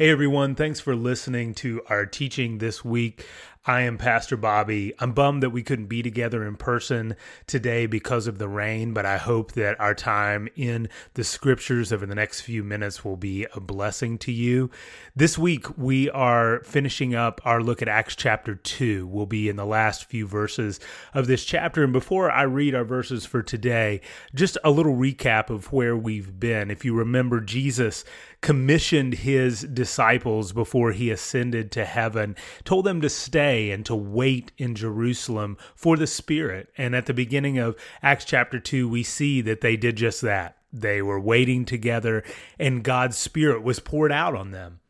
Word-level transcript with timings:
Hey 0.00 0.08
everyone, 0.08 0.54
thanks 0.54 0.80
for 0.80 0.96
listening 0.96 1.52
to 1.56 1.82
our 1.90 2.06
teaching 2.06 2.56
this 2.56 2.82
week. 2.82 3.26
I 3.66 3.82
am 3.82 3.98
Pastor 3.98 4.38
Bobby. 4.38 4.94
I'm 5.00 5.12
bummed 5.12 5.42
that 5.42 5.50
we 5.50 5.62
couldn't 5.62 5.88
be 5.88 6.02
together 6.02 6.46
in 6.46 6.56
person 6.56 7.14
today 7.46 7.84
because 7.84 8.26
of 8.26 8.38
the 8.38 8.48
rain, 8.48 8.94
but 8.94 9.04
I 9.04 9.18
hope 9.18 9.52
that 9.52 9.78
our 9.78 9.94
time 9.94 10.48
in 10.56 10.88
the 11.12 11.24
scriptures 11.24 11.92
over 11.92 12.06
the 12.06 12.14
next 12.14 12.40
few 12.40 12.64
minutes 12.64 13.04
will 13.04 13.18
be 13.18 13.46
a 13.54 13.60
blessing 13.60 14.16
to 14.20 14.32
you. 14.32 14.70
This 15.14 15.36
week, 15.36 15.76
we 15.76 16.08
are 16.08 16.62
finishing 16.64 17.14
up 17.14 17.42
our 17.44 17.62
look 17.62 17.82
at 17.82 17.88
Acts 17.88 18.16
chapter 18.16 18.54
2. 18.54 19.06
We'll 19.06 19.26
be 19.26 19.50
in 19.50 19.56
the 19.56 19.66
last 19.66 20.06
few 20.06 20.26
verses 20.26 20.80
of 21.12 21.26
this 21.26 21.44
chapter. 21.44 21.84
And 21.84 21.92
before 21.92 22.30
I 22.30 22.44
read 22.44 22.74
our 22.74 22.84
verses 22.84 23.26
for 23.26 23.42
today, 23.42 24.00
just 24.34 24.56
a 24.64 24.70
little 24.70 24.96
recap 24.96 25.50
of 25.50 25.70
where 25.70 25.94
we've 25.94 26.40
been. 26.40 26.70
If 26.70 26.86
you 26.86 26.94
remember, 26.94 27.42
Jesus 27.42 28.06
commissioned 28.40 29.12
his 29.12 29.60
disciples 29.60 30.54
before 30.54 30.92
he 30.92 31.10
ascended 31.10 31.70
to 31.72 31.84
heaven, 31.84 32.34
told 32.64 32.86
them 32.86 33.02
to 33.02 33.10
stay 33.10 33.49
and 33.50 33.84
to 33.86 33.94
wait 33.94 34.52
in 34.58 34.74
Jerusalem 34.74 35.56
for 35.74 35.96
the 35.96 36.06
Spirit. 36.06 36.68
And 36.76 36.94
at 36.94 37.06
the 37.06 37.14
beginning 37.14 37.58
of 37.58 37.76
Acts 38.02 38.24
chapter 38.24 38.58
2, 38.58 38.88
we 38.88 39.02
see 39.02 39.40
that 39.42 39.60
they 39.60 39.76
did 39.76 39.96
just 39.96 40.20
that. 40.22 40.56
They 40.72 41.02
were 41.02 41.18
waiting 41.18 41.64
together, 41.64 42.22
and 42.58 42.84
God's 42.84 43.16
Spirit 43.16 43.62
was 43.62 43.80
poured 43.80 44.12
out 44.12 44.36
on 44.36 44.52
them 44.52 44.80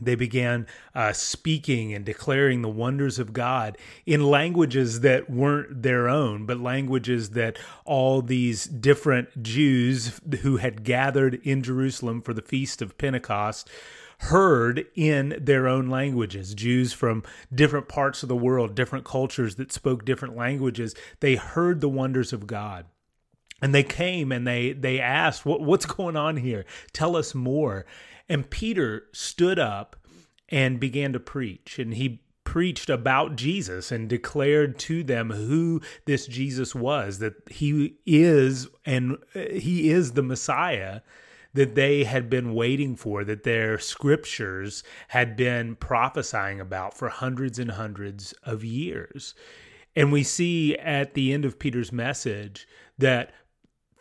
they 0.00 0.14
began 0.14 0.66
uh, 0.94 1.12
speaking 1.12 1.94
and 1.94 2.04
declaring 2.04 2.62
the 2.62 2.68
wonders 2.68 3.18
of 3.18 3.32
God 3.32 3.78
in 4.04 4.30
languages 4.30 5.00
that 5.00 5.30
weren't 5.30 5.82
their 5.82 6.08
own, 6.08 6.44
but 6.44 6.60
languages 6.60 7.30
that 7.30 7.58
all 7.84 8.20
these 8.20 8.66
different 8.66 9.42
Jews 9.42 10.20
who 10.42 10.58
had 10.58 10.84
gathered 10.84 11.40
in 11.46 11.62
Jerusalem 11.62 12.20
for 12.20 12.34
the 12.34 12.42
Feast 12.42 12.82
of 12.82 12.98
Pentecost 12.98 13.70
heard 14.18 14.86
in 14.94 15.36
their 15.40 15.68
own 15.68 15.88
languages. 15.88 16.54
Jews 16.54 16.92
from 16.92 17.22
different 17.54 17.88
parts 17.88 18.22
of 18.22 18.28
the 18.28 18.36
world, 18.36 18.74
different 18.74 19.04
cultures 19.04 19.56
that 19.56 19.72
spoke 19.72 20.04
different 20.04 20.36
languages, 20.36 20.94
they 21.20 21.36
heard 21.36 21.80
the 21.80 21.88
wonders 21.88 22.32
of 22.32 22.46
God 22.46 22.86
and 23.62 23.74
they 23.74 23.82
came 23.82 24.32
and 24.32 24.46
they 24.46 24.72
they 24.72 25.00
asked 25.00 25.46
what, 25.46 25.62
what's 25.62 25.86
going 25.86 26.14
on 26.14 26.36
here 26.36 26.66
tell 26.92 27.16
us 27.16 27.34
more 27.34 27.86
and 28.28 28.50
Peter 28.50 29.04
stood 29.12 29.58
up 29.58 29.96
and 30.48 30.80
began 30.80 31.12
to 31.12 31.20
preach. 31.20 31.78
And 31.78 31.94
he 31.94 32.22
preached 32.44 32.88
about 32.88 33.36
Jesus 33.36 33.90
and 33.90 34.08
declared 34.08 34.78
to 34.78 35.02
them 35.02 35.30
who 35.30 35.80
this 36.04 36.26
Jesus 36.26 36.74
was, 36.74 37.18
that 37.18 37.34
he 37.50 37.96
is 38.06 38.68
and 38.84 39.18
uh, 39.34 39.40
he 39.52 39.90
is 39.90 40.12
the 40.12 40.22
Messiah 40.22 41.00
that 41.56 41.74
they 41.74 42.04
had 42.04 42.28
been 42.28 42.54
waiting 42.54 42.96
for, 42.96 43.24
that 43.24 43.42
their 43.42 43.78
scriptures 43.78 44.84
had 45.08 45.36
been 45.36 45.74
prophesying 45.74 46.60
about 46.60 46.92
for 46.94 47.08
hundreds 47.08 47.58
and 47.58 47.72
hundreds 47.72 48.32
of 48.42 48.62
years. 48.62 49.34
And 49.96 50.12
we 50.12 50.22
see 50.22 50.76
at 50.76 51.14
the 51.14 51.32
end 51.32 51.46
of 51.46 51.58
Peter's 51.58 51.90
message 51.90 52.68
that 52.98 53.32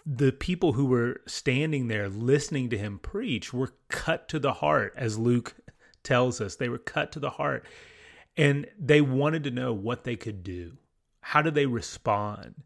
the 0.06 0.34
people 0.34 0.74
who 0.74 0.86
were 0.86 1.22
standing 1.26 1.88
there 1.88 2.10
listening 2.10 2.70
to 2.70 2.78
him 2.78 3.00
preach 3.00 3.54
were 3.54 3.74
cut 3.88 4.28
to 4.30 4.38
the 4.38 4.54
heart, 4.54 4.94
as 4.98 5.18
Luke 5.18 5.56
tells 6.04 6.42
us. 6.42 6.58
They 6.58 6.70
were 6.70 6.78
cut 6.78 7.14
to 7.14 7.20
the 7.20 7.32
heart. 7.32 7.66
And 8.36 8.68
they 8.78 9.00
wanted 9.00 9.46
to 9.46 9.52
know 9.52 9.74
what 9.74 10.04
they 10.04 10.18
could 10.18 10.44
do. 10.44 10.74
How 11.22 11.42
do 11.42 11.50
they 11.52 11.66
respond? 11.66 12.64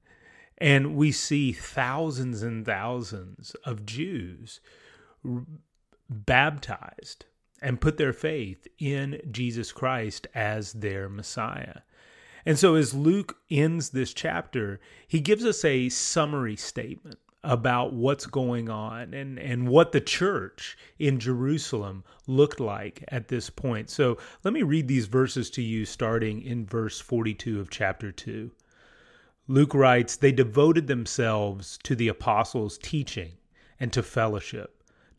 And 0.57 0.95
we 0.95 1.11
see 1.11 1.53
thousands 1.53 2.41
and 2.41 2.65
thousands 2.65 3.55
of 3.63 3.85
Jews 3.85 4.59
baptized 6.09 7.25
and 7.61 7.81
put 7.81 7.97
their 7.97 8.13
faith 8.13 8.67
in 8.77 9.21
Jesus 9.31 9.71
Christ 9.71 10.27
as 10.33 10.73
their 10.73 11.09
Messiah. 11.09 11.79
And 12.45 12.57
so, 12.57 12.75
as 12.75 12.93
Luke 12.93 13.37
ends 13.51 13.89
this 13.89 14.13
chapter, 14.13 14.79
he 15.07 15.19
gives 15.19 15.43
us 15.43 15.65
a 15.65 15.89
summary 15.89 16.55
statement 16.55 17.19
about 17.43 17.93
what's 17.93 18.25
going 18.25 18.69
on 18.69 19.13
and, 19.13 19.39
and 19.39 19.67
what 19.67 19.91
the 19.91 20.01
church 20.01 20.77
in 20.97 21.19
Jerusalem 21.19 22.03
looked 22.27 22.59
like 22.59 23.03
at 23.07 23.29
this 23.29 23.49
point. 23.49 23.89
So 23.89 24.17
let 24.43 24.53
me 24.53 24.63
read 24.63 24.87
these 24.87 25.05
verses 25.05 25.49
to 25.51 25.61
you 25.61 25.85
starting 25.85 26.41
in 26.41 26.65
verse 26.65 26.99
42 26.99 27.59
of 27.59 27.69
chapter 27.69 28.11
2. 28.11 28.51
Luke 29.47 29.73
writes, 29.73 30.17
They 30.17 30.31
devoted 30.31 30.87
themselves 30.87 31.79
to 31.83 31.95
the 31.95 32.09
apostles' 32.09 32.77
teaching 32.77 33.31
and 33.79 33.93
to 33.93 34.03
fellowship, 34.03 34.78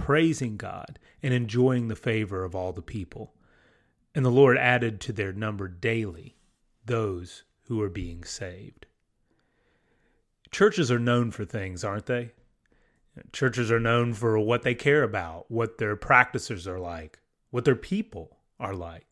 praising 0.00 0.56
God 0.56 0.98
and 1.22 1.32
enjoying 1.32 1.88
the 1.88 1.96
favor 1.96 2.44
of 2.44 2.54
all 2.54 2.72
the 2.72 2.82
people. 2.82 3.34
And 4.14 4.24
the 4.24 4.30
Lord 4.30 4.58
added 4.58 5.00
to 5.02 5.12
their 5.12 5.32
number 5.32 5.68
daily 5.68 6.36
those 6.84 7.44
who 7.64 7.76
were 7.76 7.88
being 7.88 8.24
saved. 8.24 8.86
Churches 10.50 10.90
are 10.90 10.98
known 10.98 11.30
for 11.30 11.44
things, 11.44 11.84
aren't 11.84 12.06
they? 12.06 12.32
Churches 13.32 13.70
are 13.70 13.80
known 13.80 14.14
for 14.14 14.38
what 14.38 14.62
they 14.62 14.74
care 14.74 15.02
about, 15.02 15.50
what 15.50 15.78
their 15.78 15.94
practices 15.96 16.66
are 16.66 16.80
like, 16.80 17.20
what 17.50 17.64
their 17.64 17.76
people 17.76 18.38
are 18.58 18.74
like. 18.74 19.06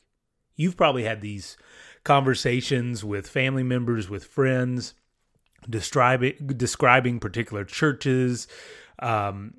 You've 0.56 0.76
probably 0.76 1.04
had 1.04 1.20
these 1.20 1.56
conversations 2.02 3.04
with 3.04 3.28
family 3.28 3.62
members, 3.62 4.10
with 4.10 4.24
friends, 4.24 4.94
describing 5.68 6.34
describing 6.56 7.20
particular 7.20 7.64
churches, 7.64 8.48
um, 8.98 9.54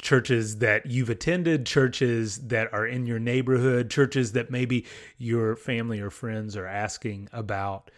churches 0.00 0.58
that 0.58 0.86
you've 0.86 1.10
attended, 1.10 1.66
churches 1.66 2.38
that 2.48 2.72
are 2.72 2.86
in 2.86 3.06
your 3.06 3.18
neighborhood, 3.18 3.90
churches 3.90 4.32
that 4.32 4.50
maybe 4.50 4.86
your 5.18 5.56
family 5.56 6.00
or 6.00 6.10
friends 6.10 6.56
are 6.56 6.66
asking 6.66 7.28
about 7.32 7.90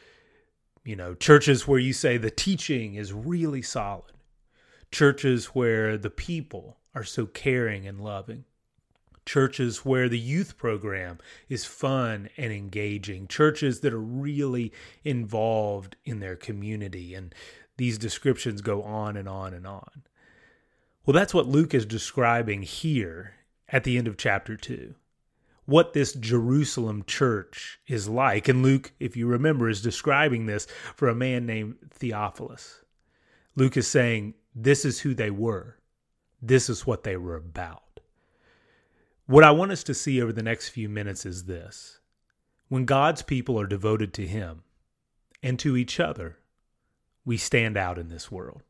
you 0.87 0.95
know, 0.95 1.15
churches 1.15 1.67
where 1.67 1.81
you 1.81 1.93
say 1.93 2.17
the 2.17 2.31
teaching 2.31 2.95
is 2.95 3.13
really 3.13 3.61
solid, 3.61 4.13
churches 4.93 5.47
where 5.47 5.99
the 5.99 6.11
people 6.11 6.77
are 6.95 7.03
so 7.03 7.27
caring 7.27 7.89
and 7.89 8.01
loving, 8.01 8.45
churches 9.27 9.85
where 9.85 10.09
the 10.09 10.19
youth 10.19 10.57
program 10.57 11.19
is 11.49 11.65
fun 11.65 12.29
and 12.37 12.53
engaging, 12.53 13.27
churches 13.27 13.81
that 13.81 13.93
are 13.93 14.01
really 14.01 14.73
involved 15.03 15.97
in 16.05 16.21
their 16.21 16.37
community. 16.37 17.17
And 17.17 17.35
these 17.77 17.99
descriptions 17.99 18.61
go 18.61 18.85
on 18.85 19.17
and 19.17 19.29
on 19.29 19.55
and 19.55 19.67
on. 19.67 20.05
Well, 21.07 21.15
that's 21.15 21.33
what 21.33 21.47
Luke 21.47 21.73
is 21.73 21.87
describing 21.87 22.63
here 22.63 23.35
at 23.69 23.85
the 23.85 23.97
end 23.97 24.09
of 24.09 24.17
chapter 24.17 24.57
2 24.57 24.95
what 25.67 25.93
this 25.93 26.13
Jerusalem 26.15 27.05
church 27.07 27.81
is 27.87 28.09
like. 28.09 28.49
And 28.49 28.63
Luke, 28.63 28.93
if 29.01 29.17
you 29.17 29.27
remember, 29.27 29.69
is 29.69 29.83
describing 29.83 30.47
this 30.47 30.67
for 30.95 31.09
a 31.09 31.15
man 31.15 31.45
named 31.45 31.77
Theophilus. 31.91 32.83
Luke 33.57 33.77
is 33.77 33.89
saying, 33.89 34.35
This 34.55 34.85
is 34.85 35.01
who 35.01 35.13
they 35.13 35.31
were, 35.31 35.79
this 36.41 36.71
is 36.71 36.87
what 36.87 37.03
they 37.03 37.17
were 37.17 37.37
about. 37.37 38.01
What 39.27 39.43
I 39.43 39.51
want 39.51 39.73
us 39.73 39.83
to 39.85 39.95
see 39.95 40.23
over 40.23 40.33
the 40.33 40.43
next 40.43 40.69
few 40.69 40.89
minutes 40.89 41.27
is 41.27 41.45
this 41.45 41.99
when 42.69 42.85
God's 42.85 43.23
people 43.23 43.59
are 43.61 43.67
devoted 43.67 44.13
to 44.15 44.27
Him 44.27 44.63
and 45.43 45.59
to 45.59 45.77
each 45.77 45.99
other, 45.99 46.39
we 47.25 47.37
stand 47.37 47.77
out 47.77 47.99
in 47.99 48.09
this 48.09 48.31
world. 48.31 48.63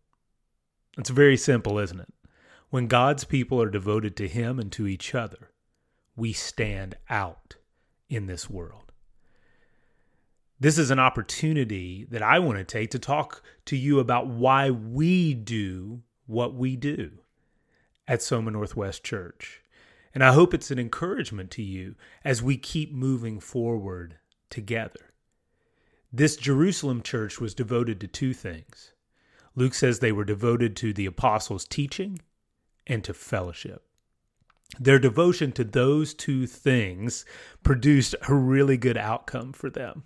It's 0.96 1.10
very 1.10 1.36
simple, 1.36 1.78
isn't 1.78 2.00
it? 2.00 2.08
When 2.70 2.88
God's 2.88 3.24
people 3.24 3.62
are 3.62 3.70
devoted 3.70 4.16
to 4.16 4.28
Him 4.28 4.58
and 4.58 4.72
to 4.72 4.86
each 4.86 5.14
other, 5.14 5.52
we 6.16 6.32
stand 6.32 6.96
out 7.08 7.56
in 8.08 8.26
this 8.26 8.50
world. 8.50 8.92
This 10.58 10.78
is 10.78 10.90
an 10.90 10.98
opportunity 10.98 12.06
that 12.10 12.22
I 12.22 12.38
want 12.38 12.58
to 12.58 12.64
take 12.64 12.90
to 12.92 12.98
talk 12.98 13.42
to 13.66 13.76
you 13.76 14.00
about 14.00 14.26
why 14.26 14.70
we 14.70 15.34
do 15.34 16.02
what 16.26 16.54
we 16.54 16.76
do 16.76 17.18
at 18.08 18.22
Soma 18.22 18.50
Northwest 18.50 19.04
Church. 19.04 19.62
And 20.14 20.24
I 20.24 20.32
hope 20.32 20.54
it's 20.54 20.70
an 20.70 20.78
encouragement 20.78 21.50
to 21.52 21.62
you 21.62 21.94
as 22.24 22.42
we 22.42 22.56
keep 22.56 22.92
moving 22.92 23.38
forward 23.38 24.16
together. 24.48 25.12
This 26.10 26.36
Jerusalem 26.36 27.02
church 27.02 27.38
was 27.38 27.54
devoted 27.54 28.00
to 28.00 28.06
two 28.06 28.32
things. 28.32 28.92
Luke 29.54 29.74
says 29.74 29.98
they 29.98 30.12
were 30.12 30.24
devoted 30.24 30.74
to 30.76 30.92
the 30.92 31.06
apostles' 31.06 31.66
teaching 31.66 32.20
and 32.86 33.02
to 33.04 33.14
fellowship. 33.14 33.82
Their 34.78 34.98
devotion 34.98 35.52
to 35.52 35.64
those 35.64 36.12
two 36.12 36.46
things 36.46 37.24
produced 37.62 38.14
a 38.28 38.34
really 38.34 38.76
good 38.76 38.96
outcome 38.96 39.52
for 39.52 39.70
them. 39.70 40.04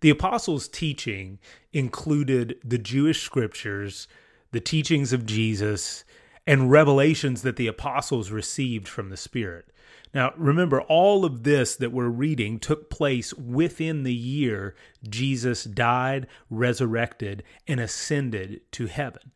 The 0.00 0.10
apostles' 0.10 0.68
teaching 0.68 1.38
included 1.72 2.56
the 2.64 2.78
Jewish 2.78 3.22
scriptures, 3.22 4.08
the 4.52 4.60
teachings 4.60 5.12
of 5.12 5.26
Jesus, 5.26 6.04
and 6.46 6.70
revelations 6.70 7.42
that 7.42 7.56
the 7.56 7.66
apostles 7.66 8.30
received 8.30 8.88
from 8.88 9.10
the 9.10 9.16
Spirit. 9.16 9.72
Now, 10.14 10.32
remember, 10.36 10.80
all 10.82 11.24
of 11.24 11.42
this 11.42 11.76
that 11.76 11.92
we're 11.92 12.08
reading 12.08 12.58
took 12.58 12.88
place 12.88 13.34
within 13.34 14.02
the 14.02 14.14
year 14.14 14.74
Jesus 15.08 15.64
died, 15.64 16.26
resurrected, 16.48 17.42
and 17.66 17.80
ascended 17.80 18.60
to 18.72 18.86
heaven. 18.86 19.32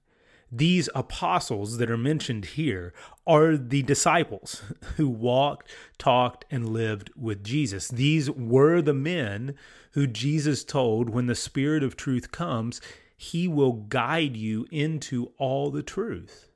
These 0.52 0.88
apostles 0.96 1.78
that 1.78 1.90
are 1.90 1.96
mentioned 1.96 2.44
here 2.44 2.92
are 3.24 3.56
the 3.56 3.82
disciples 3.82 4.62
who 4.96 5.08
walked, 5.08 5.70
talked, 5.96 6.44
and 6.50 6.70
lived 6.70 7.10
with 7.16 7.44
Jesus. 7.44 7.88
These 7.88 8.30
were 8.30 8.82
the 8.82 8.94
men 8.94 9.54
who 9.92 10.06
Jesus 10.08 10.64
told 10.64 11.10
when 11.10 11.26
the 11.26 11.34
Spirit 11.36 11.84
of 11.84 11.96
truth 11.96 12.32
comes, 12.32 12.80
he 13.16 13.46
will 13.46 13.72
guide 13.72 14.36
you 14.36 14.66
into 14.72 15.32
all 15.38 15.70
the 15.70 15.82
truth. 15.82 16.48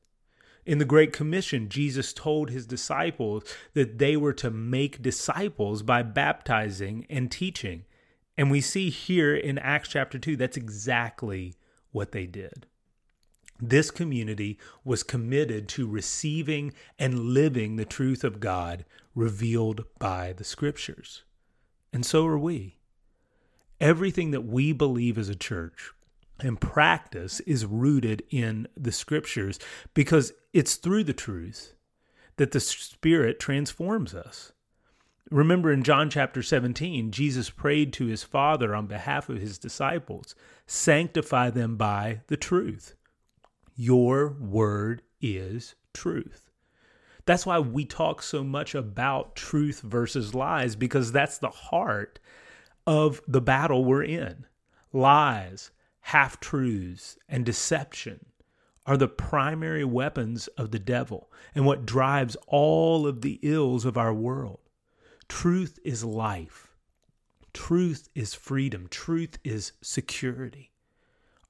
In 0.67 0.79
the 0.79 0.85
Great 0.85 1.13
Commission, 1.13 1.69
Jesus 1.69 2.13
told 2.13 2.51
his 2.51 2.67
disciples 2.67 3.45
that 3.75 3.99
they 3.99 4.17
were 4.17 4.33
to 4.33 4.51
make 4.51 5.03
disciples 5.03 5.83
by 5.83 6.03
baptizing 6.03 7.07
and 7.11 7.31
teaching. 7.31 7.85
And 8.37 8.51
we 8.51 8.61
see 8.61 8.91
here 8.91 9.37
in 9.37 9.59
Acts 9.59 9.91
chapter 9.91 10.19
2, 10.19 10.37
that's 10.37 10.57
exactly 10.57 11.55
what 11.93 12.13
they 12.13 12.27
did. 12.27 12.67
This 13.69 13.91
community 13.91 14.59
was 14.85 15.03
committed 15.03 15.69
to 15.71 15.89
receiving 15.89 16.73
and 16.99 17.19
living 17.19 17.77
the 17.77 17.85
truth 17.85 18.25
of 18.25 18.41
God 18.41 18.85
revealed 19.15 19.85
by 19.99 20.33
the 20.33 20.45
scriptures. 20.45 21.23
And 21.93 22.05
so 22.05 22.27
are 22.27 22.39
we. 22.39 22.77
Everything 23.81 24.33
that 24.33 24.45
we 24.45 24.73
believe 24.73 25.17
as 25.17 25.29
a 25.29 25.35
church 25.35 25.93
and 26.41 26.61
practice 26.61 27.41
is 27.41 27.65
rooted 27.65 28.23
in 28.31 28.67
the 28.77 28.93
scriptures 28.93 29.59
because 29.95 30.33
it's 30.53 30.77
through 30.77 31.05
the 31.05 31.13
truth 31.13 31.75
that 32.37 32.51
the 32.51 32.61
Spirit 32.61 33.39
transforms 33.39 34.15
us. 34.15 34.53
Remember 35.31 35.73
in 35.73 35.83
John 35.83 36.11
chapter 36.11 36.43
17, 36.43 37.13
Jesus 37.13 37.49
prayed 37.49 37.93
to 37.95 38.07
his 38.07 38.25
Father 38.25 38.75
on 38.75 38.87
behalf 38.87 39.29
of 39.29 39.41
his 39.41 39.59
disciples 39.59 40.35
sanctify 40.67 41.51
them 41.51 41.77
by 41.77 42.21
the 42.27 42.37
truth. 42.37 42.95
Your 43.77 44.37
word 44.41 45.03
is 45.21 45.75
truth. 45.93 46.51
That's 47.27 47.47
why 47.47 47.59
we 47.59 47.85
talk 47.85 48.23
so 48.23 48.45
much 48.45 48.75
about 48.75 49.35
truth 49.35 49.81
versus 49.81 50.35
lies, 50.35 50.77
because 50.77 51.11
that's 51.11 51.39
the 51.39 51.49
heart 51.49 52.19
of 52.87 53.21
the 53.27 53.41
battle 53.41 53.85
we're 53.85 54.05
in. 54.05 54.47
Lies, 54.93 55.71
half 56.01 56.39
truths, 56.39 57.19
and 57.29 57.45
deception 57.45 58.27
are 58.87 58.97
the 58.97 59.09
primary 59.09 59.85
weapons 59.85 60.47
of 60.59 60.71
the 60.71 60.79
devil 60.79 61.33
and 61.55 61.65
what 61.65 61.87
drives 61.87 62.37
all 62.47 63.07
of 63.07 63.23
the 63.23 63.41
ills 63.43 63.85
of 63.85 63.97
our 63.97 64.13
world. 64.13 64.61
Truth 65.29 65.79
is 65.83 66.05
life. 66.05 66.77
Truth 67.55 68.11
is 68.15 68.35
freedom. 68.35 68.87
Truth 68.89 69.39
is 69.43 69.73
security. 69.81 70.73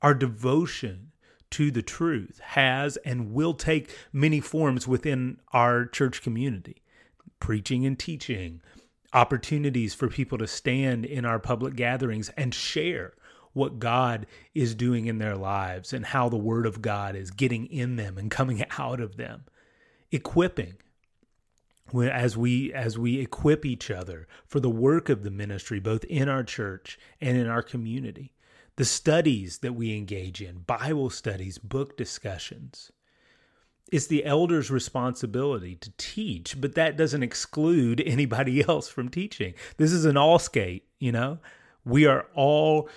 Our 0.00 0.14
devotion 0.14 1.10
to 1.50 1.70
the 1.70 1.82
truth 1.82 2.40
has 2.40 2.96
and 2.98 3.32
will 3.32 3.54
take 3.54 3.96
many 4.12 4.40
forms 4.40 4.88
within 4.88 5.38
our 5.52 5.86
church 5.86 6.22
community. 6.22 6.82
Preaching 7.40 7.84
and 7.84 7.98
teaching, 7.98 8.60
opportunities 9.12 9.94
for 9.94 10.08
people 10.08 10.38
to 10.38 10.46
stand 10.46 11.04
in 11.04 11.24
our 11.24 11.38
public 11.38 11.76
gatherings 11.76 12.30
and 12.36 12.54
share 12.54 13.14
what 13.52 13.78
God 13.78 14.26
is 14.54 14.74
doing 14.74 15.06
in 15.06 15.18
their 15.18 15.36
lives 15.36 15.92
and 15.92 16.06
how 16.06 16.28
the 16.28 16.36
Word 16.36 16.66
of 16.66 16.82
God 16.82 17.14
is 17.14 17.30
getting 17.30 17.66
in 17.66 17.96
them 17.96 18.18
and 18.18 18.30
coming 18.30 18.64
out 18.78 19.00
of 19.00 19.16
them. 19.16 19.44
Equipping, 20.10 20.74
as 21.92 22.36
we 22.36 22.72
as 22.72 22.98
we 22.98 23.20
equip 23.20 23.64
each 23.64 23.90
other 23.90 24.26
for 24.46 24.58
the 24.58 24.70
work 24.70 25.08
of 25.08 25.22
the 25.22 25.30
ministry 25.30 25.78
both 25.78 26.04
in 26.04 26.28
our 26.28 26.42
church 26.42 26.98
and 27.20 27.36
in 27.36 27.46
our 27.46 27.62
community 27.62 28.32
the 28.76 28.84
studies 28.84 29.58
that 29.58 29.74
we 29.74 29.96
engage 29.96 30.42
in, 30.42 30.60
Bible 30.60 31.10
studies, 31.10 31.58
book 31.58 31.96
discussions. 31.96 32.90
It's 33.92 34.06
the 34.06 34.24
elder's 34.24 34.70
responsibility 34.70 35.76
to 35.76 35.92
teach, 35.96 36.60
but 36.60 36.74
that 36.74 36.96
doesn't 36.96 37.22
exclude 37.22 38.00
anybody 38.06 38.66
else 38.66 38.88
from 38.88 39.08
teaching. 39.08 39.54
This 39.76 39.92
is 39.92 40.04
an 40.04 40.16
all 40.16 40.38
skate, 40.38 40.86
you 40.98 41.12
know? 41.12 41.38
We 41.84 42.06
are 42.06 42.26
all 42.34 42.88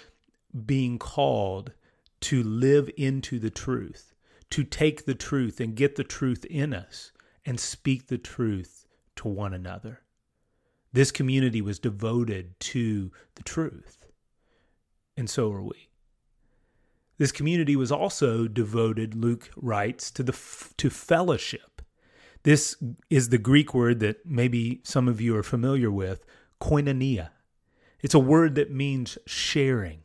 being 0.66 0.98
called 0.98 1.74
to 2.22 2.42
live 2.42 2.90
into 2.98 3.38
the 3.38 3.52
truth, 3.52 4.16
to 4.50 4.64
take 4.64 5.06
the 5.06 5.14
truth 5.14 5.60
and 5.60 5.76
get 5.76 5.96
the 5.96 6.04
truth 6.04 6.46
in 6.46 6.74
us 6.74 7.12
and 7.46 7.60
speak 7.60 8.08
the 8.08 8.18
truth 8.18 8.88
to 9.18 9.28
one 9.28 9.54
another. 9.54 10.02
This 10.94 11.12
community 11.12 11.62
was 11.62 11.78
devoted 11.78 12.60
to 12.62 13.12
the 13.36 13.44
truth 13.44 14.07
and 15.18 15.30
so 15.30 15.52
are 15.52 15.64
we. 15.64 15.90
This 17.18 17.32
community 17.32 17.76
was 17.76 17.92
also 17.92 18.48
devoted, 18.48 19.16
Luke 19.16 19.50
writes, 19.56 20.12
to 20.12 20.24
the 20.24 20.38
to 20.78 20.90
fellowship. 20.90 21.82
This 22.44 22.76
is 23.10 23.30
the 23.30 23.40
Greek 23.40 23.74
word 23.74 24.00
that 24.02 24.26
maybe 24.26 24.82
some 24.84 25.08
of 25.08 25.20
you 25.20 25.36
are 25.36 25.44
familiar 25.44 25.92
with, 25.92 26.24
koinonia. 26.62 27.32
It's 28.02 28.14
a 28.14 28.20
word 28.20 28.56
that 28.56 28.72
means 28.72 29.18
sharing, 29.26 30.02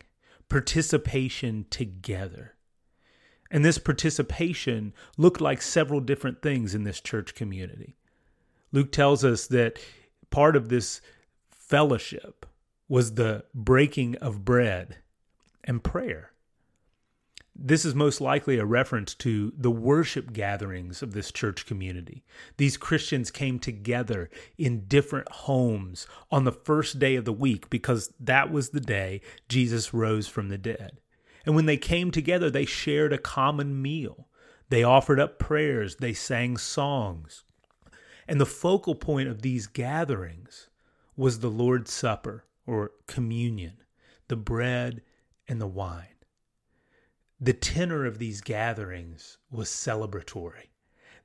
participation 0.49 1.67
together. 1.69 2.55
And 3.51 3.63
this 3.63 3.77
participation 3.77 4.95
looked 5.19 5.43
like 5.43 5.61
several 5.61 6.01
different 6.01 6.41
things 6.41 6.75
in 6.75 6.85
this 6.85 7.03
church 7.03 7.35
community. 7.35 7.97
Luke 8.73 8.91
tells 8.91 9.23
us 9.23 9.47
that 9.49 9.79
part 10.31 10.57
of 10.57 10.71
this 10.71 11.03
fellowship 11.51 12.47
was 12.89 13.15
the 13.15 13.45
breaking 13.55 14.17
of 14.17 14.45
bread 14.45 14.97
and 15.65 15.83
prayer. 15.83 16.33
This 17.55 17.85
is 17.85 17.95
most 17.95 18.21
likely 18.21 18.59
a 18.59 18.65
reference 18.65 19.15
to 19.17 19.53
the 19.57 19.71
worship 19.71 20.33
gatherings 20.33 21.03
of 21.03 21.13
this 21.13 21.31
church 21.31 21.67
community. 21.67 22.25
These 22.57 22.79
Christians 22.79 23.31
came 23.31 23.59
together 23.59 24.31
in 24.57 24.87
different 24.87 25.31
homes 25.31 26.07
on 26.31 26.45
the 26.45 26.53
first 26.53 26.99
day 26.99 27.15
of 27.15 27.27
the 27.27 27.33
week 27.33 27.69
because 27.69 28.13
that 28.19 28.51
was 28.51 28.71
the 28.71 28.81
day 28.81 29.21
Jesus 29.49 29.93
rose 29.93 30.27
from 30.27 30.49
the 30.49 30.57
dead. 30.57 30.99
And 31.45 31.55
when 31.55 31.67
they 31.67 31.77
came 31.77 32.11
together, 32.11 32.51
they 32.51 32.65
shared 32.65 33.13
a 33.13 33.19
common 33.19 33.81
meal. 33.83 34.29
They 34.71 34.83
offered 34.83 35.21
up 35.21 35.39
prayers, 35.39 35.97
they 35.97 36.15
sang 36.15 36.57
songs. 36.57 37.45
And 38.27 38.41
the 38.41 38.47
focal 38.47 38.95
point 38.95 39.29
of 39.29 39.43
these 39.43 39.67
gatherings 39.67 40.71
was 41.17 41.41
the 41.41 41.51
Lord's 41.51 41.93
Supper 41.93 42.47
or 42.67 42.93
communion, 43.07 43.75
the 44.29 44.37
bread 44.37 45.03
and 45.49 45.61
the 45.61 45.67
wine. 45.67 46.07
The 47.41 47.53
tenor 47.53 48.07
of 48.07 48.19
these 48.19 48.41
gatherings 48.41 49.39
was 49.51 49.69
celebratory. 49.69 50.69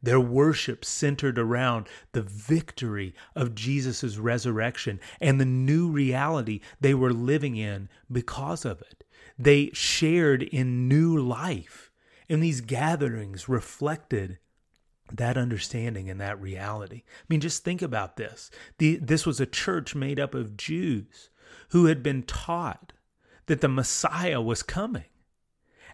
Their 0.01 0.19
worship 0.19 0.85
centered 0.85 1.39
around 1.39 1.87
the 2.11 2.21
victory 2.21 3.15
of 3.35 3.55
Jesus' 3.55 4.17
resurrection 4.17 4.99
and 5.19 5.39
the 5.39 5.45
new 5.45 5.89
reality 5.89 6.61
they 6.79 6.93
were 6.93 7.13
living 7.13 7.55
in 7.55 7.89
because 8.11 8.65
of 8.65 8.81
it. 8.81 9.03
They 9.39 9.69
shared 9.73 10.43
in 10.43 10.87
new 10.87 11.17
life, 11.17 11.91
and 12.29 12.41
these 12.41 12.61
gatherings 12.61 13.47
reflected 13.47 14.39
that 15.11 15.37
understanding 15.37 16.09
and 16.09 16.19
that 16.19 16.41
reality. 16.41 17.03
I 17.05 17.25
mean, 17.29 17.39
just 17.39 17.63
think 17.63 17.81
about 17.81 18.17
this. 18.17 18.51
The, 18.77 18.97
this 18.97 19.25
was 19.25 19.39
a 19.39 19.45
church 19.45 19.95
made 19.95 20.19
up 20.19 20.33
of 20.33 20.57
Jews 20.57 21.29
who 21.69 21.85
had 21.85 22.03
been 22.03 22.23
taught 22.23 22.93
that 23.47 23.61
the 23.61 23.67
Messiah 23.67 24.39
was 24.39 24.63
coming. 24.63 25.05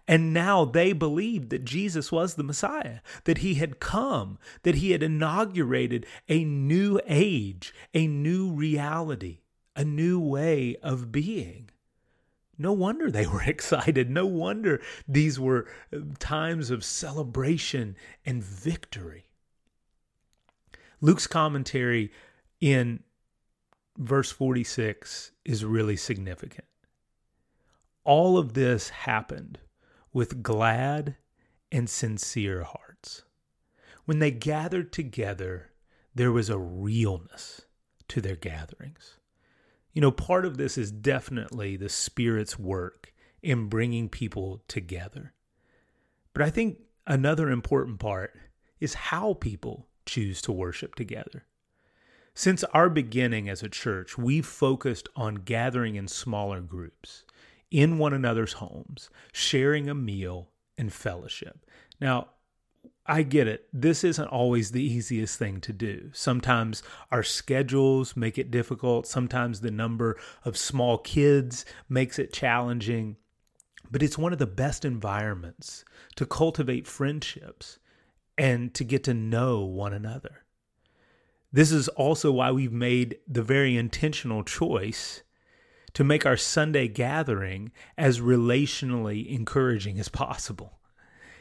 And 0.06 0.34
now 0.34 0.66
they 0.66 0.92
believed 0.92 1.48
that 1.50 1.64
Jesus 1.64 2.12
was 2.12 2.34
the 2.34 2.42
Messiah, 2.42 2.98
that 3.24 3.38
he 3.38 3.54
had 3.54 3.80
come, 3.80 4.38
that 4.62 4.76
he 4.76 4.90
had 4.90 5.02
inaugurated 5.02 6.04
a 6.28 6.44
new 6.44 7.00
age, 7.06 7.72
a 7.94 8.06
new 8.06 8.50
reality, 8.52 9.40
a 9.74 9.84
new 9.84 10.20
way 10.20 10.76
of 10.82 11.10
being. 11.10 11.70
No 12.58 12.72
wonder 12.72 13.10
they 13.10 13.26
were 13.34 13.42
excited. 13.42 14.10
No 14.10 14.26
wonder 14.26 14.82
these 15.08 15.40
were 15.40 15.66
uh, 15.92 16.00
times 16.18 16.70
of 16.70 16.84
celebration 16.84 17.96
and 18.26 18.44
victory. 18.44 19.24
Luke's 21.00 21.26
commentary 21.26 22.12
in 22.60 23.02
verse 23.96 24.30
46 24.30 25.32
is 25.44 25.64
really 25.64 25.96
significant 25.96 26.66
all 28.04 28.38
of 28.38 28.52
this 28.54 28.90
happened 28.90 29.58
with 30.12 30.42
glad 30.42 31.16
and 31.72 31.88
sincere 31.90 32.62
hearts. 32.62 33.24
when 34.04 34.18
they 34.18 34.30
gathered 34.30 34.92
together, 34.92 35.70
there 36.14 36.32
was 36.32 36.50
a 36.50 36.58
realness 36.58 37.62
to 38.08 38.20
their 38.20 38.36
gatherings. 38.36 39.18
You 39.92 40.00
know, 40.00 40.10
part 40.10 40.44
of 40.44 40.56
this 40.56 40.76
is 40.76 40.90
definitely 40.90 41.76
the 41.76 41.88
Spirit's 41.88 42.58
work 42.58 43.12
in 43.42 43.68
bringing 43.68 44.08
people 44.08 44.62
together. 44.68 45.32
But 46.32 46.42
I 46.42 46.50
think 46.50 46.78
another 47.06 47.50
important 47.50 47.98
part 48.00 48.34
is 48.80 48.94
how 48.94 49.34
people 49.34 49.88
choose 50.04 50.42
to 50.42 50.52
worship 50.52 50.94
together. 50.94 51.46
Since 52.34 52.64
our 52.64 52.90
beginning 52.90 53.48
as 53.48 53.62
a 53.62 53.68
church, 53.68 54.18
we've 54.18 54.46
focused 54.46 55.08
on 55.14 55.36
gathering 55.36 55.94
in 55.94 56.08
smaller 56.08 56.60
groups, 56.60 57.24
in 57.74 57.98
one 57.98 58.12
another's 58.12 58.52
homes, 58.54 59.10
sharing 59.32 59.88
a 59.88 59.94
meal 59.94 60.48
and 60.78 60.92
fellowship. 60.92 61.66
Now, 62.00 62.28
I 63.04 63.24
get 63.24 63.48
it. 63.48 63.66
This 63.72 64.04
isn't 64.04 64.28
always 64.28 64.70
the 64.70 64.82
easiest 64.82 65.40
thing 65.40 65.60
to 65.62 65.72
do. 65.72 66.10
Sometimes 66.12 66.84
our 67.10 67.24
schedules 67.24 68.16
make 68.16 68.38
it 68.38 68.52
difficult. 68.52 69.08
Sometimes 69.08 69.60
the 69.60 69.72
number 69.72 70.16
of 70.44 70.56
small 70.56 70.98
kids 70.98 71.64
makes 71.88 72.16
it 72.16 72.32
challenging. 72.32 73.16
But 73.90 74.04
it's 74.04 74.16
one 74.16 74.32
of 74.32 74.38
the 74.38 74.46
best 74.46 74.84
environments 74.84 75.84
to 76.14 76.24
cultivate 76.24 76.86
friendships 76.86 77.80
and 78.38 78.72
to 78.74 78.84
get 78.84 79.02
to 79.04 79.14
know 79.14 79.64
one 79.64 79.92
another. 79.92 80.44
This 81.52 81.72
is 81.72 81.88
also 81.88 82.30
why 82.30 82.52
we've 82.52 82.72
made 82.72 83.18
the 83.26 83.42
very 83.42 83.76
intentional 83.76 84.44
choice 84.44 85.24
to 85.94 86.04
make 86.04 86.26
our 86.26 86.36
Sunday 86.36 86.88
gathering 86.88 87.72
as 87.96 88.20
relationally 88.20 89.26
encouraging 89.28 89.98
as 89.98 90.08
possible. 90.08 90.78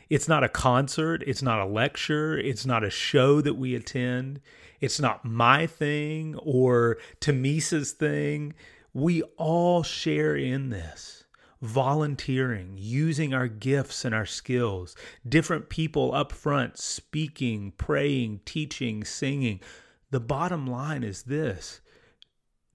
It's 0.09 0.27
not 0.27 0.43
a 0.43 0.49
concert, 0.49 1.23
it's 1.25 1.41
not 1.41 1.59
a 1.59 1.65
lecture, 1.65 2.37
it's 2.37 2.65
not 2.65 2.83
a 2.83 2.89
show 2.89 3.41
that 3.41 3.55
we 3.55 3.73
attend, 3.75 4.41
it's 4.79 4.99
not 4.99 5.25
my 5.25 5.65
thing 5.65 6.35
or 6.35 6.97
Tamisa's 7.19 7.93
thing. 7.93 8.53
We 8.93 9.23
all 9.37 9.81
share 9.81 10.35
in 10.35 10.69
this. 10.69 11.23
Volunteering, 11.61 12.73
using 12.75 13.33
our 13.33 13.47
gifts 13.47 14.03
and 14.03 14.13
our 14.13 14.25
skills, 14.25 14.97
different 15.27 15.69
people 15.69 16.13
up 16.13 16.33
front 16.33 16.77
speaking, 16.77 17.71
praying, 17.77 18.41
teaching, 18.43 19.05
singing. 19.05 19.61
The 20.11 20.19
bottom 20.19 20.67
line 20.67 21.03
is 21.03 21.23
this 21.23 21.79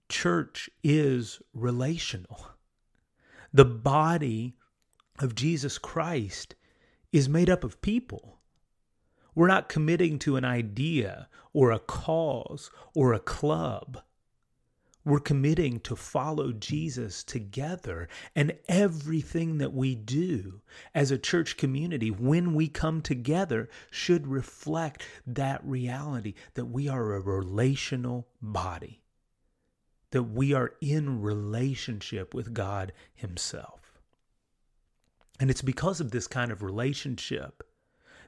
church 0.08 0.70
is 0.82 1.40
relational. 1.52 2.48
The 3.52 3.64
body 3.64 4.56
of 5.18 5.34
Jesus 5.34 5.78
Christ 5.78 6.54
is 7.12 7.28
made 7.28 7.50
up 7.50 7.64
of 7.64 7.80
people. 7.80 8.38
We're 9.34 9.46
not 9.46 9.68
committing 9.68 10.18
to 10.20 10.36
an 10.36 10.44
idea 10.44 11.28
or 11.52 11.70
a 11.70 11.78
cause 11.78 12.70
or 12.94 13.12
a 13.12 13.20
club. 13.20 14.02
We're 15.04 15.20
committing 15.20 15.80
to 15.80 15.96
follow 15.96 16.52
Jesus 16.52 17.24
together. 17.24 18.08
And 18.36 18.58
everything 18.68 19.58
that 19.58 19.72
we 19.72 19.94
do 19.94 20.60
as 20.94 21.10
a 21.10 21.16
church 21.16 21.56
community, 21.56 22.10
when 22.10 22.52
we 22.52 22.68
come 22.68 23.00
together, 23.00 23.70
should 23.90 24.26
reflect 24.26 25.08
that 25.26 25.64
reality 25.64 26.34
that 26.54 26.66
we 26.66 26.88
are 26.88 27.14
a 27.14 27.20
relational 27.20 28.28
body, 28.42 29.00
that 30.10 30.24
we 30.24 30.52
are 30.52 30.72
in 30.80 31.20
relationship 31.20 32.34
with 32.34 32.54
God 32.54 32.92
Himself. 33.14 34.00
And 35.40 35.50
it's 35.50 35.62
because 35.62 36.00
of 36.00 36.10
this 36.10 36.26
kind 36.26 36.50
of 36.50 36.62
relationship 36.62 37.62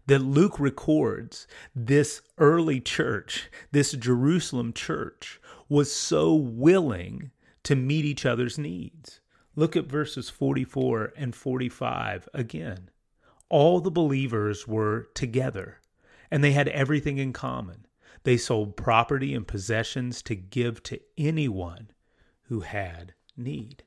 that 0.07 0.21
Luke 0.21 0.59
records 0.59 1.47
this 1.75 2.23
early 2.39 2.81
church, 2.81 3.51
this 3.73 3.93
Jerusalem 3.93 4.73
church, 4.73 5.41
was 5.69 5.93
so 5.93 6.35
willing 6.35 7.31
to 7.65 7.77
meet 7.77 8.05
each 8.05 8.25
other's 8.25 8.59
needs. 8.59 9.21
Look 9.57 9.77
at 9.77 9.87
verses 9.87 10.31
44 10.31 11.13
and 11.17 11.35
45 11.35 12.29
again. 12.33 12.91
All 13.49 13.81
the 13.81 13.91
believers 13.91 14.67
were 14.67 15.09
together 15.15 15.79
and 16.31 16.43
they 16.43 16.53
had 16.53 16.69
everything 16.69 17.19
in 17.19 17.33
common. 17.33 17.87
They 18.23 18.37
sold 18.37 18.77
property 18.77 19.35
and 19.35 19.47
possessions 19.47 20.23
to 20.23 20.35
give 20.35 20.83
to 20.85 21.01
anyone 21.17 21.91
who 22.45 22.61
had 22.61 23.15
need. 23.37 23.85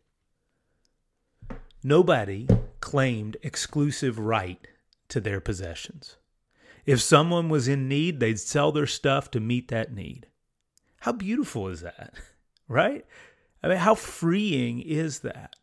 Nobody 1.84 2.48
claimed 2.80 3.38
exclusive 3.44 4.18
right 4.18 4.68
to 5.10 5.20
their 5.20 5.42
possessions. 5.42 6.18
If 6.86 7.02
someone 7.02 7.50
was 7.50 7.68
in 7.68 7.88
need, 7.88 8.20
they'd 8.20 8.40
sell 8.40 8.72
their 8.72 8.88
stuff 8.88 9.30
to 9.32 9.40
meet 9.40 9.68
that 9.70 9.94
need. 9.94 10.28
How 11.02 11.12
beautiful 11.12 11.68
is 11.68 11.82
that? 11.82 12.14
Right? 12.70 13.06
I 13.62 13.68
mean, 13.68 13.78
how 13.78 13.94
freeing 13.94 14.80
is 14.80 15.20
that? 15.20 15.58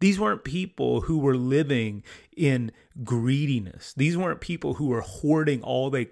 These 0.00 0.18
weren't 0.18 0.42
people 0.42 1.02
who 1.02 1.18
were 1.18 1.36
living 1.36 2.02
in 2.34 2.72
greediness. 3.04 3.92
These 3.92 4.16
weren't 4.16 4.40
people 4.40 4.74
who 4.74 4.86
were 4.86 5.02
hoarding 5.02 5.62
all 5.62 5.90
they 5.90 6.08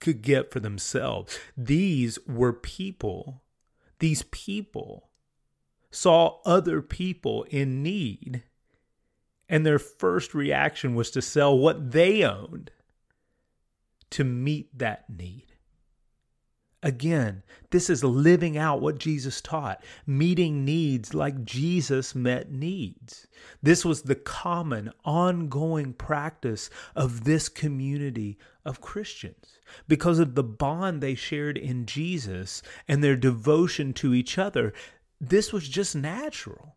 could 0.00 0.22
get 0.22 0.50
for 0.50 0.60
themselves. 0.60 1.38
These 1.56 2.18
were 2.26 2.52
people, 2.52 3.42
these 3.98 4.22
people 4.22 5.08
saw 5.90 6.38
other 6.44 6.82
people 6.82 7.44
in 7.44 7.82
need 7.82 8.42
and 9.48 9.64
their 9.64 9.78
first 9.78 10.34
reaction 10.34 10.94
was 10.94 11.10
to 11.12 11.22
sell 11.22 11.56
what 11.56 11.92
they 11.92 12.24
owned 12.24 12.70
to 14.10 14.24
meet 14.24 14.76
that 14.76 15.08
need. 15.08 15.45
Again, 16.86 17.42
this 17.72 17.90
is 17.90 18.04
living 18.04 18.56
out 18.56 18.80
what 18.80 18.98
Jesus 18.98 19.40
taught, 19.40 19.82
meeting 20.06 20.64
needs 20.64 21.14
like 21.14 21.44
Jesus 21.44 22.14
met 22.14 22.48
needs. 22.48 23.26
This 23.60 23.84
was 23.84 24.02
the 24.02 24.14
common, 24.14 24.92
ongoing 25.04 25.94
practice 25.94 26.70
of 26.94 27.24
this 27.24 27.48
community 27.48 28.38
of 28.64 28.80
Christians 28.80 29.58
because 29.88 30.20
of 30.20 30.36
the 30.36 30.44
bond 30.44 31.02
they 31.02 31.16
shared 31.16 31.58
in 31.58 31.86
Jesus 31.86 32.62
and 32.86 33.02
their 33.02 33.16
devotion 33.16 33.92
to 33.94 34.14
each 34.14 34.38
other. 34.38 34.72
This 35.20 35.52
was 35.52 35.68
just 35.68 35.96
natural. 35.96 36.76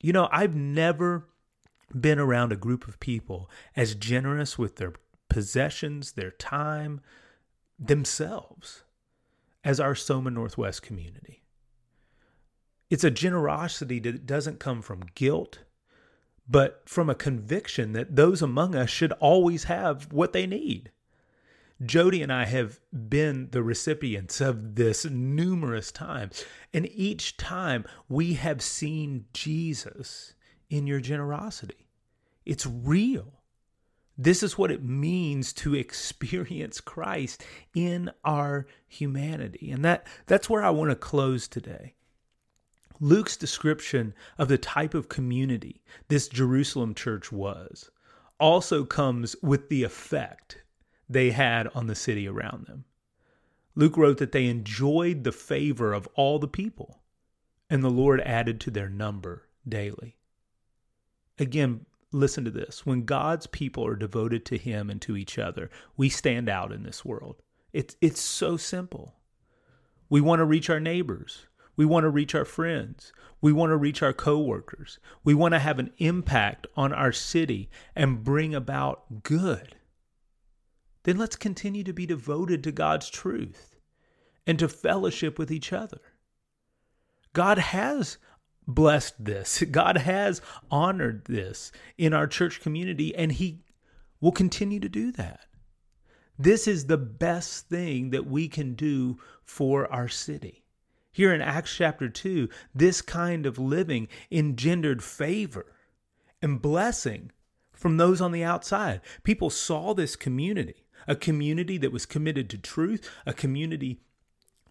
You 0.00 0.12
know, 0.12 0.28
I've 0.32 0.56
never 0.56 1.28
been 1.96 2.18
around 2.18 2.50
a 2.50 2.56
group 2.56 2.88
of 2.88 2.98
people 2.98 3.48
as 3.76 3.94
generous 3.94 4.58
with 4.58 4.74
their 4.74 4.94
possessions, 5.28 6.14
their 6.14 6.32
time, 6.32 7.00
themselves 7.78 8.82
as 9.64 9.80
our 9.80 9.94
Soma 9.94 10.30
Northwest 10.30 10.82
community. 10.82 11.42
It's 12.90 13.04
a 13.04 13.10
generosity 13.10 13.98
that 14.00 14.26
doesn't 14.26 14.60
come 14.60 14.82
from 14.82 15.06
guilt, 15.14 15.60
but 16.48 16.82
from 16.84 17.08
a 17.08 17.14
conviction 17.14 17.92
that 17.94 18.14
those 18.14 18.42
among 18.42 18.74
us 18.74 18.90
should 18.90 19.12
always 19.12 19.64
have 19.64 20.12
what 20.12 20.32
they 20.32 20.46
need. 20.46 20.90
Jody 21.82 22.22
and 22.22 22.32
I 22.32 22.44
have 22.44 22.80
been 22.92 23.48
the 23.50 23.62
recipients 23.62 24.40
of 24.40 24.76
this 24.76 25.04
numerous 25.04 25.90
times, 25.90 26.44
and 26.72 26.88
each 26.92 27.36
time 27.36 27.84
we 28.08 28.34
have 28.34 28.62
seen 28.62 29.24
Jesus 29.32 30.34
in 30.70 30.86
your 30.86 31.00
generosity. 31.00 31.88
It's 32.44 32.66
real. 32.66 33.40
This 34.16 34.42
is 34.42 34.56
what 34.56 34.70
it 34.70 34.84
means 34.84 35.52
to 35.54 35.74
experience 35.74 36.80
Christ 36.80 37.44
in 37.74 38.10
our 38.24 38.66
humanity. 38.86 39.70
And 39.70 39.84
that, 39.84 40.06
that's 40.26 40.48
where 40.48 40.62
I 40.62 40.70
want 40.70 40.90
to 40.90 40.96
close 40.96 41.48
today. 41.48 41.94
Luke's 43.00 43.36
description 43.36 44.14
of 44.38 44.48
the 44.48 44.58
type 44.58 44.94
of 44.94 45.08
community 45.08 45.82
this 46.08 46.28
Jerusalem 46.28 46.94
church 46.94 47.32
was 47.32 47.90
also 48.38 48.84
comes 48.84 49.34
with 49.42 49.68
the 49.68 49.82
effect 49.82 50.62
they 51.08 51.30
had 51.30 51.68
on 51.74 51.86
the 51.86 51.94
city 51.94 52.28
around 52.28 52.66
them. 52.66 52.84
Luke 53.74 53.96
wrote 53.96 54.18
that 54.18 54.32
they 54.32 54.46
enjoyed 54.46 55.24
the 55.24 55.32
favor 55.32 55.92
of 55.92 56.08
all 56.14 56.38
the 56.38 56.48
people, 56.48 57.02
and 57.68 57.82
the 57.82 57.90
Lord 57.90 58.20
added 58.20 58.60
to 58.60 58.70
their 58.70 58.88
number 58.88 59.48
daily. 59.68 60.16
Again, 61.38 61.86
listen 62.14 62.44
to 62.44 62.50
this. 62.50 62.86
When 62.86 63.04
God's 63.04 63.46
people 63.46 63.86
are 63.86 63.96
devoted 63.96 64.44
to 64.46 64.56
Him 64.56 64.88
and 64.88 65.00
to 65.02 65.16
each 65.16 65.38
other, 65.38 65.70
we 65.96 66.08
stand 66.08 66.48
out 66.48 66.72
in 66.72 66.82
this 66.82 67.04
world. 67.04 67.42
It's, 67.72 67.96
it's 68.00 68.20
so 68.20 68.56
simple. 68.56 69.16
We 70.08 70.20
want 70.20 70.40
to 70.40 70.44
reach 70.44 70.70
our 70.70 70.80
neighbors. 70.80 71.46
We 71.76 71.84
want 71.84 72.04
to 72.04 72.10
reach 72.10 72.34
our 72.34 72.44
friends. 72.44 73.12
We 73.40 73.52
want 73.52 73.70
to 73.70 73.76
reach 73.76 74.02
our 74.02 74.12
coworkers. 74.12 74.98
We 75.24 75.34
want 75.34 75.52
to 75.54 75.58
have 75.58 75.78
an 75.78 75.90
impact 75.98 76.66
on 76.76 76.92
our 76.92 77.12
city 77.12 77.68
and 77.96 78.22
bring 78.22 78.54
about 78.54 79.24
good. 79.24 79.76
Then 81.02 81.18
let's 81.18 81.36
continue 81.36 81.84
to 81.84 81.92
be 81.92 82.06
devoted 82.06 82.62
to 82.64 82.72
God's 82.72 83.10
truth 83.10 83.76
and 84.46 84.58
to 84.58 84.68
fellowship 84.68 85.38
with 85.38 85.50
each 85.50 85.72
other. 85.72 86.00
God 87.32 87.58
has 87.58 88.18
blessed 88.66 89.24
this. 89.24 89.62
God 89.70 89.98
has 89.98 90.40
honored 90.70 91.24
this 91.26 91.72
in 91.98 92.12
our 92.12 92.26
church 92.26 92.60
community, 92.60 93.14
and 93.14 93.32
He 93.32 93.64
will 94.20 94.32
continue 94.32 94.80
to 94.80 94.88
do 94.88 95.12
that. 95.12 95.46
This 96.38 96.66
is 96.66 96.86
the 96.86 96.98
best 96.98 97.68
thing 97.68 98.10
that 98.10 98.26
we 98.26 98.48
can 98.48 98.74
do 98.74 99.18
for 99.44 99.90
our 99.92 100.08
city. 100.08 100.64
Here 101.12 101.32
in 101.32 101.40
Acts 101.40 101.76
chapter 101.76 102.08
2, 102.08 102.48
this 102.74 103.00
kind 103.00 103.46
of 103.46 103.56
living 103.56 104.08
engendered 104.32 105.02
favor 105.04 105.66
and 106.42 106.60
blessing 106.60 107.30
from 107.72 107.98
those 107.98 108.20
on 108.20 108.32
the 108.32 108.42
outside. 108.42 109.00
People 109.22 109.48
saw 109.48 109.94
this 109.94 110.16
community, 110.16 110.86
a 111.06 111.14
community 111.14 111.78
that 111.78 111.92
was 111.92 112.04
committed 112.04 112.50
to 112.50 112.58
truth, 112.58 113.08
a 113.26 113.32
community 113.32 114.00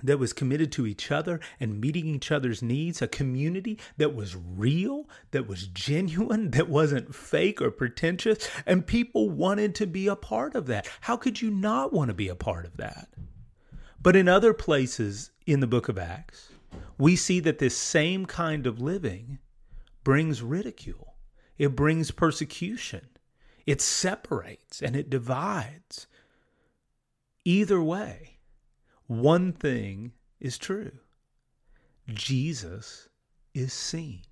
that 0.04 0.20
was 0.20 0.34
committed 0.34 0.72
to 0.74 0.86
each 0.86 1.12
other 1.12 1.40
and 1.60 1.80
meeting 1.80 2.06
each 2.08 2.32
other's 2.32 2.62
needs, 2.62 3.02
a 3.02 3.08
community 3.08 3.80
that 3.98 4.14
was 4.14 4.36
real, 4.36 5.10
that 5.32 5.48
was 5.48 5.68
genuine, 5.68 6.52
that 6.52 6.70
wasn't 6.70 7.16
fake 7.16 7.62
or 7.62 7.72
pretentious, 7.72 8.50
and 8.66 8.86
people 8.86 9.30
wanted 9.30 9.74
to 9.76 9.88
be 9.88 10.08
a 10.08 10.16
part 10.16 10.54
of 10.54 10.66
that. 10.68 10.88
How 11.02 11.16
could 11.16 11.42
you 11.42 11.50
not 11.50 11.94
want 11.94 12.10
to 12.10 12.14
be 12.14 12.28
a 12.28 12.36
part 12.36 12.66
of 12.66 12.78
that? 12.78 13.08
But 14.02 14.18
in 14.18 14.28
other 14.28 14.54
places 14.54 15.32
in 15.46 15.62
the 15.62 15.68
book 15.68 15.88
of 15.88 15.98
Acts, 15.98 16.50
we 16.98 17.16
see 17.16 17.40
that 17.40 17.60
this 17.60 17.78
same 17.78 18.26
kind 18.26 18.68
of 18.68 18.82
living 18.82 19.40
brings 20.04 20.42
ridicule, 20.42 21.16
it 21.58 21.76
brings 21.76 22.12
persecution, 22.12 23.08
it 23.66 23.80
separates 23.80 24.82
and 24.82 24.96
it 24.96 25.10
divides. 25.10 26.08
Either 27.46 27.82
way, 27.82 28.33
one 29.08 29.52
thing 29.54 30.14
is 30.40 30.58
true 30.58 30.92
Jesus 32.08 33.08
is 33.54 33.72
seen. 33.72 34.24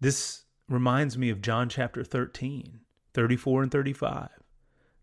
This 0.00 0.44
reminds 0.68 1.16
me 1.16 1.30
of 1.30 1.42
John 1.42 1.68
chapter 1.68 2.02
13, 2.02 2.80
34 3.14 3.62
and 3.62 3.70
35. 3.70 4.28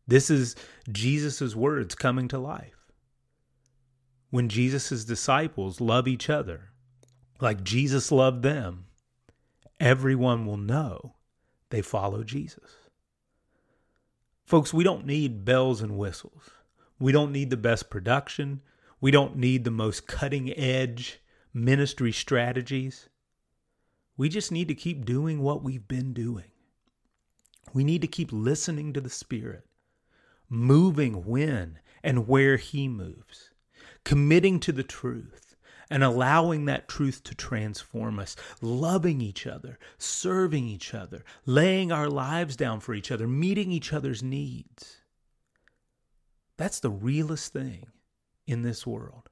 This 0.07 0.29
is 0.29 0.55
Jesus' 0.91 1.55
words 1.55 1.95
coming 1.95 2.27
to 2.29 2.39
life. 2.39 2.91
When 4.31 4.49
Jesus' 4.49 5.05
disciples 5.05 5.79
love 5.79 6.07
each 6.07 6.29
other 6.29 6.71
like 7.39 7.63
Jesus 7.63 8.11
loved 8.11 8.43
them, 8.43 8.85
everyone 9.79 10.45
will 10.45 10.57
know 10.57 11.15
they 11.69 11.81
follow 11.81 12.23
Jesus. 12.23 12.75
Folks, 14.45 14.73
we 14.73 14.83
don't 14.83 15.05
need 15.05 15.45
bells 15.45 15.81
and 15.81 15.97
whistles. 15.97 16.49
We 16.99 17.11
don't 17.11 17.31
need 17.31 17.49
the 17.49 17.57
best 17.57 17.89
production. 17.89 18.61
We 18.99 19.11
don't 19.11 19.37
need 19.37 19.63
the 19.63 19.71
most 19.71 20.05
cutting 20.05 20.51
edge 20.57 21.21
ministry 21.53 22.11
strategies. 22.11 23.09
We 24.17 24.27
just 24.27 24.51
need 24.51 24.67
to 24.67 24.75
keep 24.75 25.05
doing 25.05 25.41
what 25.41 25.63
we've 25.63 25.87
been 25.87 26.13
doing. 26.13 26.51
We 27.73 27.85
need 27.85 28.01
to 28.01 28.07
keep 28.07 28.33
listening 28.33 28.91
to 28.93 29.01
the 29.01 29.09
Spirit, 29.09 29.65
moving 30.49 31.25
when 31.25 31.79
and 32.03 32.27
where 32.27 32.57
He 32.57 32.89
moves, 32.89 33.51
committing 34.03 34.59
to 34.61 34.73
the 34.73 34.83
truth, 34.83 35.55
and 35.89 36.03
allowing 36.03 36.65
that 36.65 36.87
truth 36.87 37.23
to 37.23 37.35
transform 37.35 38.19
us, 38.19 38.35
loving 38.61 39.21
each 39.21 39.47
other, 39.47 39.79
serving 39.97 40.67
each 40.67 40.93
other, 40.93 41.23
laying 41.45 41.91
our 41.91 42.09
lives 42.09 42.55
down 42.55 42.79
for 42.79 42.93
each 42.93 43.11
other, 43.11 43.27
meeting 43.27 43.71
each 43.71 43.93
other's 43.93 44.21
needs. 44.21 44.98
That's 46.59 46.81
the 46.81 46.89
realest 46.89 47.53
thing 47.53 47.85
in 48.45 48.63
this 48.63 48.85
world. 48.85 49.29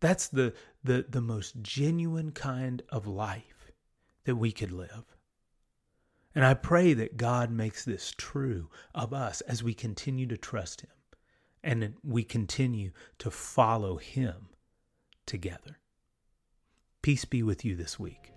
That's 0.00 0.26
the, 0.26 0.54
the, 0.82 1.04
the 1.06 1.20
most 1.20 1.60
genuine 1.60 2.32
kind 2.32 2.80
of 2.88 3.06
life 3.06 3.70
that 4.24 4.36
we 4.36 4.52
could 4.52 4.72
live. 4.72 5.04
And 6.34 6.46
I 6.46 6.54
pray 6.54 6.94
that 6.94 7.18
God 7.18 7.50
makes 7.50 7.84
this 7.84 8.14
true 8.16 8.70
of 8.94 9.12
us 9.12 9.42
as 9.42 9.62
we 9.62 9.74
continue 9.74 10.26
to 10.28 10.38
trust 10.38 10.80
Him 10.80 10.90
and 11.62 11.92
we 12.02 12.24
continue 12.24 12.92
to 13.18 13.30
follow 13.30 13.98
Him 13.98 14.48
together. 15.26 15.78
Peace 17.02 17.26
be 17.26 17.42
with 17.42 17.66
you 17.66 17.76
this 17.76 17.98
week. 17.98 18.31